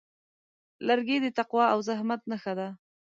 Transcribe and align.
لرګی 0.87 1.17
د 1.21 1.27
تقوا 1.37 1.65
او 1.73 1.79
زحمت 1.87 2.21
نښه 2.31 2.53
ده. 2.59 2.67